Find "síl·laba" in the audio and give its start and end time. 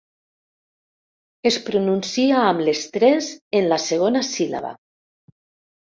4.33-4.77